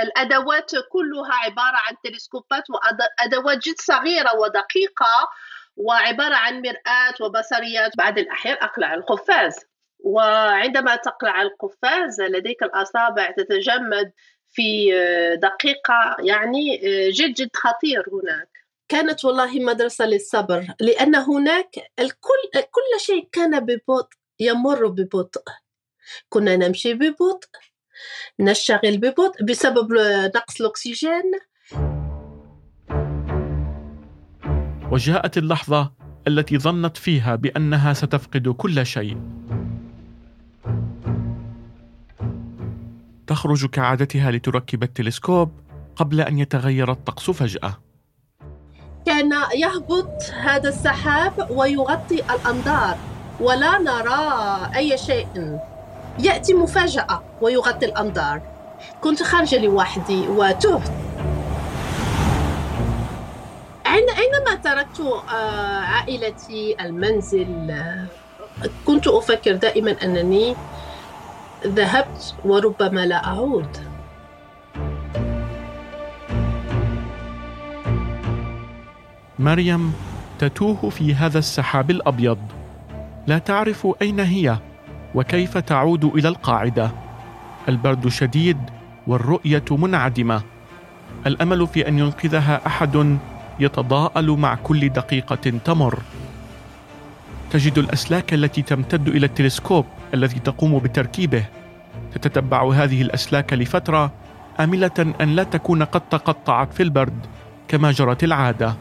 الأدوات 0.02 0.70
كلها 0.92 1.34
عبارة 1.44 1.76
عن 1.76 1.94
تلسكوبات 2.04 2.62
وأدوات 2.70 3.58
جد 3.68 3.80
صغيرة 3.80 4.34
ودقيقة 4.36 5.28
وعبارة 5.76 6.34
عن 6.34 6.62
مرآة 6.62 7.14
وبصريات 7.20 7.96
بعض 7.96 8.18
الأحيان 8.18 8.56
أقلع 8.56 8.94
القفاز. 8.94 9.56
وعندما 9.98 10.96
تقلع 10.96 11.42
القفاز 11.42 12.20
لديك 12.20 12.62
الأصابع 12.62 13.30
تتجمد 13.30 14.12
في 14.48 14.90
دقيقة 15.42 16.16
يعني 16.18 16.76
جد 17.10 17.34
جد 17.34 17.50
خطير 17.56 18.04
هناك. 18.12 18.48
كانت 18.88 19.24
والله 19.24 19.60
مدرسة 19.60 20.06
للصبر 20.06 20.66
لأن 20.80 21.14
هناك 21.14 21.74
الكل 21.98 22.60
كل 22.70 23.00
شيء 23.00 23.28
كان 23.32 23.60
ببطء 23.60 24.08
يمر 24.40 24.86
ببطء. 24.86 25.42
كنا 26.28 26.56
نمشي 26.56 26.94
ببطء 26.94 27.48
نشتغل 28.40 28.98
ببطء 28.98 29.44
بسبب 29.44 29.92
نقص 30.34 30.60
الأكسجين. 30.60 31.32
وجاءت 34.90 35.38
اللحظة 35.38 35.92
التي 36.28 36.58
ظنت 36.58 36.96
فيها 36.96 37.34
بأنها 37.34 37.92
ستفقد 37.92 38.48
كل 38.48 38.86
شيء. 38.86 39.20
تخرج 43.26 43.66
كعادتها 43.66 44.30
لتركب 44.30 44.82
التلسكوب 44.82 45.52
قبل 45.96 46.20
أن 46.20 46.38
يتغير 46.38 46.92
الطقس 46.92 47.30
فجأة. 47.30 47.78
كان 49.06 49.30
يهبط 49.54 50.22
هذا 50.42 50.68
السحاب 50.68 51.50
ويغطي 51.50 52.14
الأنظار 52.34 52.96
ولا 53.40 53.78
نرى 53.78 54.76
أي 54.76 54.98
شيء. 54.98 55.58
يأتي 56.18 56.54
مفاجأة 56.54 57.22
ويغطي 57.42 57.86
الأنظار. 57.86 58.42
كنت 59.00 59.22
خارجة 59.22 59.58
لوحدي 59.58 60.28
وتهت. 60.28 60.90
عندما 63.96 64.54
تركت 64.64 65.00
آه، 65.00 65.80
عائلتي 65.80 66.76
المنزل 66.80 67.70
آه، 67.70 68.06
كنت 68.84 69.08
أفكر 69.08 69.52
دائما 69.52 69.96
أنني 70.04 70.56
ذهبت 71.66 72.34
وربما 72.44 73.06
لا 73.06 73.26
أعود. 73.26 73.76
مريم 79.38 79.92
تتوه 80.38 80.90
في 80.90 81.14
هذا 81.14 81.38
السحاب 81.38 81.90
الأبيض. 81.90 82.38
لا 83.26 83.38
تعرف 83.38 83.88
أين 84.02 84.20
هي 84.20 84.56
وكيف 85.14 85.58
تعود 85.58 86.04
إلى 86.04 86.28
القاعدة. 86.28 86.90
البرد 87.68 88.08
شديد 88.08 88.58
والرؤية 89.06 89.64
منعدمة. 89.70 90.42
الأمل 91.26 91.66
في 91.66 91.88
أن 91.88 91.98
ينقذها 91.98 92.66
أحد 92.66 93.18
يتضاءل 93.60 94.30
مع 94.30 94.54
كل 94.54 94.88
دقيقة 94.88 95.58
تمر. 95.64 95.98
تجد 97.50 97.78
الأسلاك 97.78 98.34
التي 98.34 98.62
تمتد 98.62 99.08
إلى 99.08 99.26
التلسكوب 99.26 99.86
الذي 100.14 100.38
تقوم 100.38 100.78
بتركيبه. 100.78 101.44
تتتبع 102.12 102.72
هذه 102.72 103.02
الأسلاك 103.02 103.52
لفترة 103.52 104.12
آملة 104.60 105.14
أن 105.20 105.36
لا 105.36 105.42
تكون 105.42 105.82
قد 105.82 106.00
تقطعت 106.00 106.72
في 106.72 106.82
البرد 106.82 107.26
كما 107.68 107.92
جرت 107.92 108.24
العادة. 108.24 108.76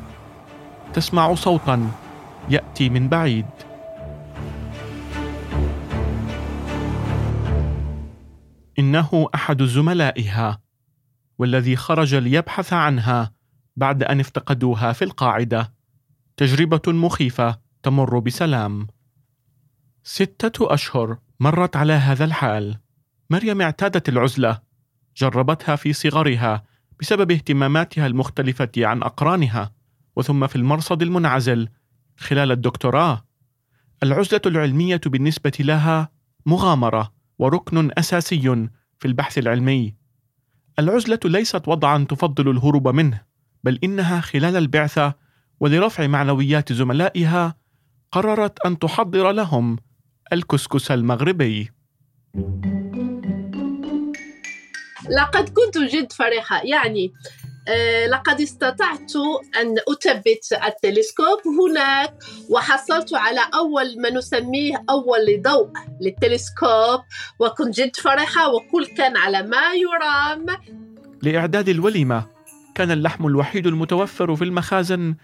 تسمع 0.94 1.36
صوتا 1.36 1.92
يأتي 2.50 2.90
من 2.90 3.10
بعيد. 3.10 3.46
إنه 8.80 9.28
أحد 9.36 9.64
زملائها 9.64 10.60
والذي 11.38 11.76
خرج 11.76 12.16
ليبحث 12.16 12.74
عنها. 12.74 13.35
بعد 13.76 14.04
أن 14.04 14.20
افتقدوها 14.20 14.94
في 14.94 15.04
القاعدة. 15.04 15.74
تجربة 16.38 16.82
مخيفة 16.88 17.60
تمر 17.84 18.20
بسلام. 18.20 18.88
ستة 20.04 20.74
أشهر 20.74 21.18
مرت 21.40 21.76
على 21.76 21.94
هذا 21.94 22.26
الحال. 22.26 22.78
مريم 23.30 23.62
اعتادت 23.62 24.10
العزلة. 24.10 24.60
جربتها 25.18 25.76
في 25.76 25.94
صغرها 25.94 26.64
بسبب 27.00 27.32
اهتماماتها 27.32 28.08
المختلفة 28.08 28.72
عن 28.78 29.04
أقرانها 29.04 29.72
وثم 30.16 30.48
في 30.48 30.56
المرصد 30.56 31.02
المنعزل 31.02 31.70
خلال 32.18 32.52
الدكتوراه. 32.52 33.26
العزلة 34.04 34.42
العلمية 34.46 35.02
بالنسبة 35.06 35.54
لها 35.60 36.12
مغامرة 36.46 37.14
وركن 37.40 37.92
أساسي 37.98 38.70
في 39.00 39.06
البحث 39.06 39.38
العلمي. 39.38 39.96
العزلة 40.80 41.20
ليست 41.26 41.68
وضعا 41.68 42.06
تفضل 42.10 42.50
الهروب 42.50 42.88
منه. 42.88 43.22
بل 43.66 43.80
إنها 43.84 44.22
خلال 44.22 44.56
البعثة 44.56 45.14
ولرفع 45.60 46.08
معنويات 46.08 46.74
زملائها 46.74 47.56
قررت 48.12 48.66
أن 48.66 48.80
تحضر 48.80 49.32
لهم 49.32 49.78
الكسكس 50.34 50.92
المغربي. 50.92 51.72
لقد 55.10 55.50
كنت 55.50 55.78
جد 55.78 56.12
فرحة. 56.12 56.62
يعني 56.64 57.14
آه، 57.68 58.08
لقد 58.08 58.42
استطعت 58.42 59.16
أن 59.62 59.76
أثبت 59.90 60.60
التلسكوب 60.68 61.40
هناك 61.60 62.14
وحصلت 62.50 63.14
على 63.14 63.42
أول 63.54 64.02
ما 64.02 64.10
نسميه 64.10 64.86
أول 64.90 65.42
ضوء 65.42 65.70
للتلسكوب 66.02 67.02
وكنت 67.40 67.80
جد 67.82 67.96
فرحة 67.96 68.54
وكل 68.54 68.86
كان 68.86 69.18
على 69.18 69.44
ما 69.44 69.74
يرام. 69.74 70.46
لإعداد 71.24 71.70
الوليمة 71.70 72.35
كان 72.76 72.92
اللحم 72.92 73.28
الوحيد 73.28 73.68
المتوفر 73.68 74.36
في 74.36 74.44
المخازن 74.44 75.16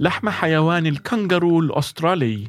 لحم 0.00 0.28
حيوان 0.28 0.86
الكنغرو 0.86 1.60
الأسترالي. 1.60 2.48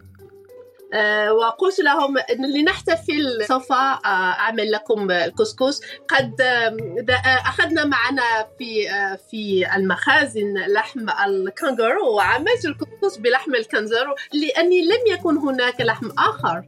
آه، 0.94 1.34
وقلت 1.34 1.80
لهم 1.80 2.16
لنحتفل 2.56 3.46
سوف 3.48 3.72
آه، 3.72 4.00
أعمل 4.06 4.72
لكم 4.72 5.12
الكسكس. 5.12 5.82
قد 6.08 6.42
آه، 6.42 7.26
أخذنا 7.26 7.86
معنا 7.86 8.48
في 8.58 8.88
في 9.32 9.76
المخازن 9.76 10.54
لحم 10.68 11.10
الكنغرو 11.10 12.16
وعملت 12.16 12.66
الكسكس 12.66 13.18
بلحم 13.18 13.56
الكنغرو 13.56 14.16
لأني 14.34 14.82
لم 14.82 15.14
يكن 15.14 15.38
هناك 15.38 15.82
لحم 15.82 16.10
آخر. 16.18 16.64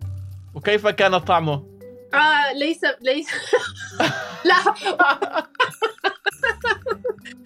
وكيف 0.56 0.88
كان 0.88 1.18
طعمه؟ 1.18 1.64
آه 2.14 2.54
ليس 2.54 2.82
ليس. 3.02 3.28
لا. 4.50 4.56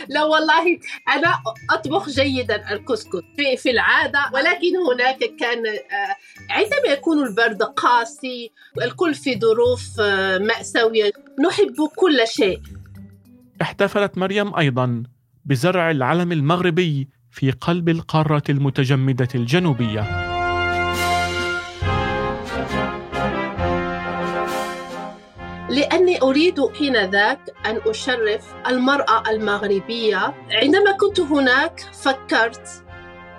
لا 0.09 0.23
والله 0.23 0.79
أنا 1.09 1.39
أطبخ 1.69 2.09
جيدا 2.09 2.73
الكسكس 2.73 3.17
في, 3.37 3.57
في 3.57 3.71
العادة 3.71 4.19
ولكن 4.33 4.77
هناك 4.93 5.19
كان 5.39 5.65
آه، 5.67 6.15
عندما 6.49 6.93
يكون 6.93 7.23
البرد 7.27 7.63
قاسي 7.63 8.51
الكل 8.81 9.13
في 9.13 9.39
ظروف 9.39 9.99
آه، 9.99 10.37
مأساوية 10.37 11.11
نحب 11.47 11.75
كل 11.95 12.27
شيء. 12.27 12.61
احتفلت 13.61 14.17
مريم 14.17 14.55
أيضا 14.55 15.03
بزرع 15.45 15.91
العلم 15.91 16.31
المغربي 16.31 17.07
في 17.31 17.51
قلب 17.51 17.89
القارة 17.89 18.43
المتجمدة 18.49 19.27
الجنوبية. 19.35 20.32
لأني 25.73 26.21
أريد 26.21 26.73
حينذاك 26.77 27.39
أن 27.65 27.81
أشرف 27.87 28.41
المرأة 28.67 29.23
المغربية. 29.29 30.33
عندما 30.51 30.91
كنت 30.91 31.19
هناك 31.19 31.79
فكرت 32.01 32.67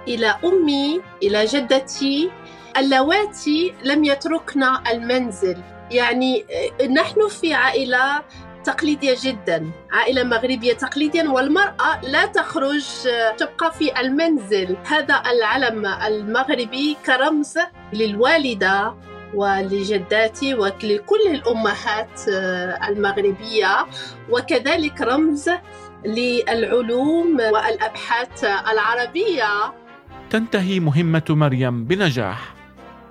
إلى 0.09 0.35
أمي 0.45 1.01
إلى 1.23 1.45
جدتي 1.45 2.31
اللواتي 2.77 3.75
لم 3.85 4.05
يتركنا 4.05 4.83
المنزل. 4.91 5.63
يعني 5.91 6.45
آه، 6.81 6.87
نحن 6.87 7.29
في 7.29 7.55
عائلة 7.55 8.23
تقليدية 8.65 9.17
جدا 9.23 9.71
عائلة 9.93 10.23
مغربية 10.23 10.73
تقليديا 10.73 11.31
والمرأة 11.31 12.01
لا 12.03 12.27
تخرج 12.27 12.87
آه، 13.09 13.31
تبقى 13.31 13.73
في 13.73 14.01
المنزل. 14.01 14.77
هذا 14.87 15.23
العلم 15.27 15.87
المغربي 15.87 16.97
كرمز 17.07 17.59
للوالدة 17.93 18.95
ولجداتي 19.35 20.55
ولكل 20.55 21.27
الأمهات 21.31 22.21
آه، 22.29 22.89
المغربية. 22.89 23.87
وكذلك 24.31 25.01
رمز 25.01 25.51
للعلوم 26.07 27.37
والأبحاث 27.37 28.45
العربية. 28.45 29.75
تنتهي 30.31 30.81
مهمة 30.81 31.25
مريم 31.31 31.85
بنجاح. 31.85 32.55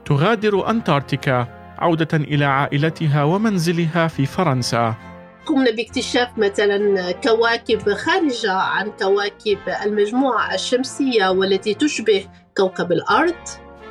تغادر 0.05 0.69
أنتاركتيكا 0.69 1.47
عودة 1.77 2.17
إلى 2.17 2.45
عائلتها 2.45 3.23
ومنزلها 3.23 4.07
في 4.07 4.25
فرنسا. 4.25 4.95
قمنا 5.45 5.71
باكتشاف 5.71 6.29
مثلا 6.37 7.11
كواكب 7.11 7.93
خارجة 7.93 8.53
عن 8.53 8.91
كواكب 8.91 9.59
المجموعة 9.85 10.53
الشمسية 10.53 11.29
والتي 11.29 11.73
تشبه 11.73 12.25
كوكب 12.57 12.91
الأرض. 12.91 13.62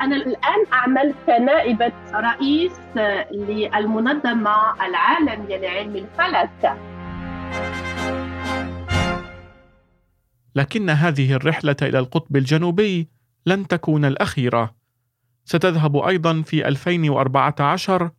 أنا 0.00 0.16
الآن 0.16 0.66
أعمل 0.72 1.14
كنائبة 1.26 1.92
رئيس 2.14 2.72
للمنظمة 3.32 4.86
العالمية 4.86 5.56
لعلم 5.56 5.96
الفلك. 5.96 6.78
لكن 10.54 10.90
هذه 10.90 11.32
الرحلة 11.32 11.76
إلى 11.82 11.98
القطب 11.98 12.36
الجنوبي 12.36 13.08
لن 13.46 13.66
تكون 13.66 14.04
الأخيرة. 14.04 14.74
ستذهب 15.44 15.96
أيضا 15.96 16.42
في 16.42 16.68
2014 16.68 18.10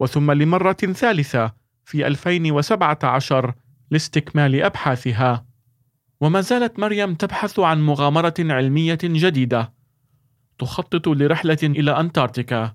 وثم 0.00 0.30
لمرة 0.32 0.72
ثالثة 0.72 1.52
في 1.84 2.06
2017 2.06 3.54
لاستكمال 3.90 4.62
أبحاثها. 4.62 5.44
وما 6.20 6.40
زالت 6.40 6.78
مريم 6.78 7.14
تبحث 7.14 7.58
عن 7.58 7.82
مغامرة 7.82 8.34
علمية 8.38 8.98
جديدة. 9.02 9.77
تخطط 10.58 11.08
لرحلة 11.08 11.58
إلى 11.62 12.00
أنتاركتيكا، 12.00 12.72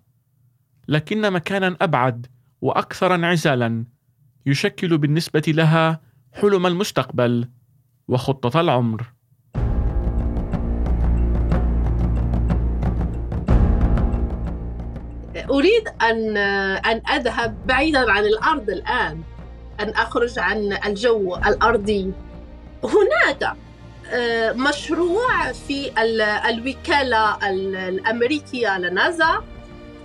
لكن 0.88 1.34
مكانا 1.34 1.78
أبعد 1.82 2.28
وأكثر 2.62 3.16
انعزالا 3.16 3.86
يشكل 4.46 4.98
بالنسبة 4.98 5.44
لها 5.48 6.02
حلم 6.34 6.68
المستقبل 6.68 7.50
وخطة 8.08 8.62
العمر. 8.62 9.14
أريد 15.50 15.88
أن 16.02 16.38
أن 16.78 17.02
أذهب 17.08 17.68
بعيدا 17.68 18.12
عن 18.12 18.24
الأرض 18.24 18.70
الآن، 18.70 19.22
أن 19.80 19.90
أخرج 19.90 20.40
عن 20.40 20.78
الجو 20.86 21.36
الأرضي. 21.36 22.14
هناك 22.84 23.54
مشروع 24.56 25.52
في 25.52 25.92
الوكالة 26.50 27.38
الأمريكية 27.50 28.78
لنازا 28.78 29.44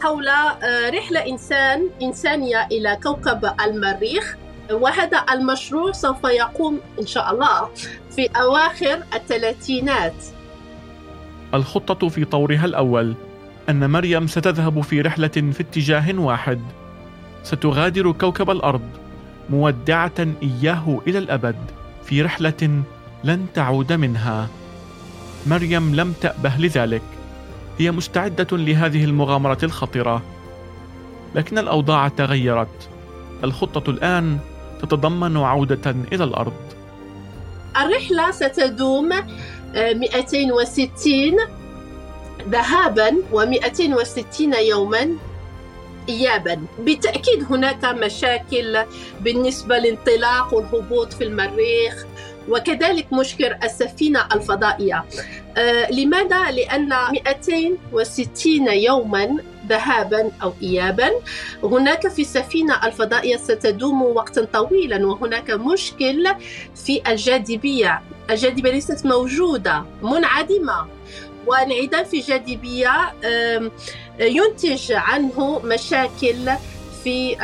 حول 0.02 0.28
آه، 0.28 0.90
رحلة 0.90 1.26
إنسان 1.26 1.88
إنسانية 2.02 2.66
إلى 2.72 2.98
كوكب 3.02 3.50
المريخ. 3.66 4.37
وهذا 4.70 5.24
المشروع 5.32 5.92
سوف 5.92 6.24
يقوم 6.24 6.80
إن 7.00 7.06
شاء 7.06 7.32
الله 7.32 7.68
في 8.16 8.28
أواخر 8.37 9.02
الثلاثينات. 9.14 10.14
الخطة 11.54 12.08
في 12.08 12.24
طورها 12.24 12.64
الأول 12.64 13.14
أن 13.68 13.90
مريم 13.90 14.26
ستذهب 14.26 14.80
في 14.80 15.00
رحلة 15.00 15.28
في 15.28 15.61
اتجاه 15.61 16.20
واحد. 16.20 16.61
ستغادر 17.42 18.12
كوكب 18.12 18.50
الأرض 18.50 18.88
مودعة 19.50 20.26
إياه 20.42 21.00
إلى 21.06 21.18
الأبد 21.18 21.56
في 22.04 22.22
رحلة 22.22 22.82
لن 23.24 23.46
تعود 23.54 23.92
منها. 23.92 24.48
مريم 25.46 25.94
لم 25.94 26.12
تأبه 26.20 26.52
لذلك. 26.59 27.02
هي 27.78 27.90
مستعدة 27.90 28.57
لهذه 28.57 29.04
المغامرة 29.04 29.59
الخطرة. 29.62 30.22
لكن 31.35 31.59
الأوضاع 31.59 32.09
تغيرت. 32.09 32.88
الخطة 33.44 33.90
الآن 33.90 34.38
تتضمن 34.83 35.37
عودة 35.37 35.90
إلى 36.12 36.24
الأرض. 36.24 36.52
الرحلة 37.76 38.31
ستدوم 38.31 39.09
260 39.74 41.40
آه، 41.40 41.48
ذهابا 42.48 43.11
و260 43.33 44.59
يوما 44.59 45.09
إيابا. 46.09 46.61
بالتأكيد 46.78 47.44
هناك 47.50 47.85
مشاكل 47.85 48.78
بالنسبة 49.20 49.78
للانطلاق 49.78 50.54
والهبوط 50.54 51.12
في 51.12 51.24
المريخ 51.24 52.07
وكذلك 52.48 53.12
مشكل 53.12 53.54
السفينة 53.64 54.26
الفضائية. 54.34 55.04
آه 55.56 55.90
لماذا؟ 55.92 56.50
لأن 56.50 56.88
260 57.12 58.68
يوما 58.68 59.37
ذهابا 59.68 60.30
أو 60.42 60.52
إيابا 60.62 61.11
هناك 61.62 62.08
في 62.08 62.22
السفينة 62.22 62.87
الفضائية 62.87 63.37
ستدوم 63.37 64.02
وقتا 64.02 64.44
طويلا 64.44 65.06
وهناك 65.06 65.50
مشكل 65.50 66.26
في 66.87 67.02
الجاذبية. 67.08 68.02
الجاذبية 68.30 68.70
ليست 68.70 69.06
موجودة 69.06 69.84
منعدمة. 70.02 70.87
وانعدام 71.46 72.04
في 72.04 72.16
الجاذبية 72.20 73.12
ينتج 74.20 74.92
عنه 74.92 75.61
مشاكل 75.64 76.50
في 77.04 77.37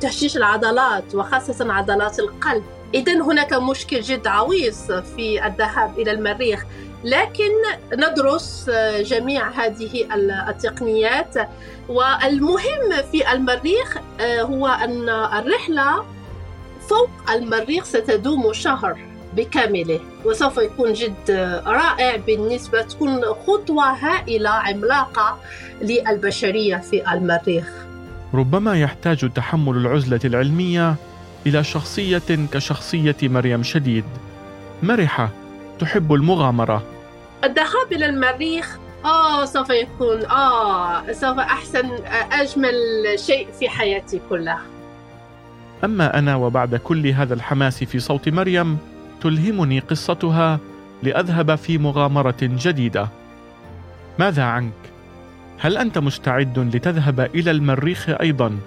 تهشيش 0.00 0.36
العضلات 0.36 1.14
وخاصة 1.14 1.72
عضلات 1.72 2.18
القلب. 2.18 2.64
إذا 2.94 3.22
هناك 3.22 3.52
مشكل 3.52 4.00
جد 4.00 4.26
عويص 4.26 4.92
في 4.92 5.46
الذهاب 5.46 5.98
إلى 5.98 6.10
المريخ. 6.10 6.64
لكن 7.04 7.50
ندرس 7.92 8.70
جميع 9.00 9.50
هذه 9.50 10.06
التقنيات 10.48 11.34
والمهم 11.88 13.02
في 13.12 13.32
المريخ 13.32 13.96
آه، 14.20 14.42
هو 14.42 14.66
أن 14.66 15.08
الرحلة 15.08 16.04
فوق 16.88 17.10
المريخ 17.30 17.84
ستدوم 17.84 18.52
شهر 18.52 18.98
بكامله 19.36 20.00
وسوف 20.24 20.58
يكون 20.58 20.92
جد 20.92 21.30
رائع 21.66 22.16
بالنسبة 22.16 22.82
تكون 22.82 23.24
خطوة 23.24 23.84
هائلة 23.84 24.50
عملاقة 24.50 25.38
للبشرية 25.82 26.76
في 26.76 27.12
المريخ. 27.12 27.66
ربما 28.34 28.80
يحتاج 28.80 29.32
تحمل 29.32 29.76
العزلة 29.76 30.20
العلمية 30.24 30.94
إلى 31.46 31.64
شخصية 31.64 32.48
كشخصية 32.52 33.16
مريم 33.22 33.62
شديد. 33.62 34.04
مرحة 34.82 35.30
تحب 35.78 36.12
المغامرة. 36.12 36.82
الذهاب 37.44 37.92
إلى 37.92 38.06
المريخ 38.06 38.78
آه 39.04 39.44
سوف 39.44 39.70
يكون 39.70 40.24
آه 40.24 41.12
سوف 41.12 41.38
أحسن 41.38 41.90
أجمل 42.32 42.74
شيء 43.16 43.48
في 43.60 43.68
حياتي 43.68 44.20
كلها. 44.30 44.62
أما 45.84 46.18
أنا 46.18 46.36
وبعد 46.36 46.74
كل 46.76 47.06
هذا 47.06 47.34
الحماس 47.34 47.84
في 47.84 47.98
صوت 47.98 48.28
مريم 48.28 48.78
تلهمني 49.22 49.78
قصتها 49.78 50.58
لأذهب 51.02 51.54
في 51.54 51.78
مغامرة 51.78 52.36
جديدة. 52.42 53.08
ماذا 54.18 54.42
عنك؟ 54.42 54.72
هل 55.58 55.76
أنت 55.76 55.98
مستعد 55.98 56.58
لتذهب 56.58 57.20
إلى 57.20 57.50
المريخ 57.50 58.08
أيضا؟ 58.20 58.58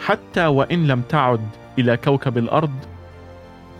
حتى 0.00 0.46
وإن 0.46 0.86
لم 0.86 1.02
تعد. 1.08 1.48
إلى 1.78 1.96
كوكب 1.96 2.38
الأرض؟ 2.38 2.74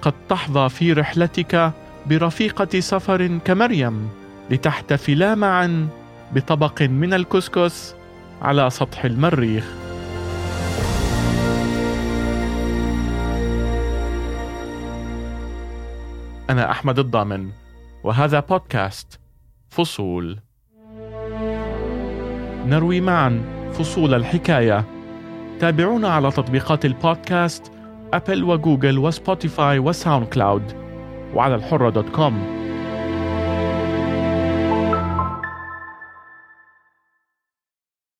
قد 0.03 0.15
تحظى 0.29 0.69
في 0.69 0.93
رحلتك 0.93 1.73
برفيقة 2.07 2.81
سفر 2.81 3.39
كمريم 3.45 4.09
لتحتفلا 4.51 5.35
معا 5.35 5.89
بطبق 6.33 6.83
من 6.83 7.15
الكسكس 7.15 7.95
على 8.43 8.71
سطح 8.71 9.05
المريخ 9.05 9.65
أنا 16.51 16.71
أحمد 16.71 16.99
الضامن 16.99 17.51
وهذا 18.05 18.41
بودكاست 18.41 19.21
فصول 19.69 20.39
نروي 22.67 23.01
معا 23.01 23.43
فصول 23.73 24.15
الحكاية 24.15 24.85
تابعونا 25.61 26.09
على 26.09 26.31
تطبيقات 26.31 26.85
البودكاست 26.85 27.73
أبل 28.15 28.45
وجوجل 28.45 28.99
وسبوتيفاي 28.99 29.79
وساوند 29.79 30.27
كلاود 30.27 30.63
وعلى 31.35 31.55
الحرة 31.55 31.91
dot 31.91 32.09
com. 32.09 32.68